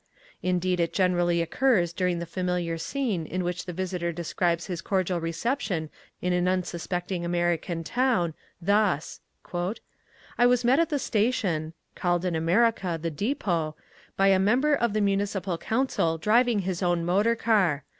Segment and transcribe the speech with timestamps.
[0.41, 5.19] Indeed it generally occurs during the familiar scene in which the visitor describes his cordial
[5.21, 5.91] reception
[6.23, 9.19] in an unsuspecting American town: thus:
[10.39, 13.75] "I was met at the station (called in America the depot)
[14.17, 17.83] by a member of the Municipal Council driving his own motor car.